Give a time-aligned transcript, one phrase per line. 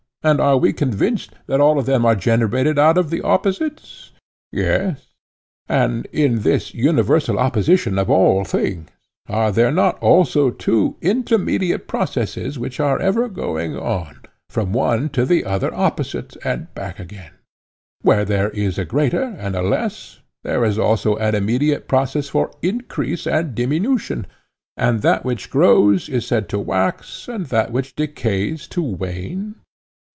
[0.23, 4.11] and are we convinced that all of them are generated out of opposites?
[4.51, 5.01] Yes.
[5.67, 8.87] And in this universal opposition of all things,
[9.27, 15.25] are there not also two intermediate processes which are ever going on, from one to
[15.25, 17.31] the other opposite, and back again;
[18.03, 22.55] where there is a greater and a less there is also an intermediate process of
[22.61, 24.27] increase and diminution,
[24.77, 29.55] and that which grows is said to wax, and that which decays to wane?